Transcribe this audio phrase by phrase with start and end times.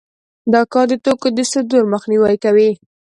[0.53, 2.69] دا کار د توکو د صدور مخنیوی کوي